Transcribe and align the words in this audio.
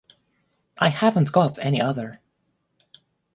I 0.79 0.87
haven't 0.89 1.31
got 1.31 1.59
any 1.59 1.79
other. 1.79 2.21